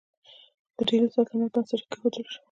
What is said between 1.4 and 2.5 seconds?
بنسټ کیښودل شو.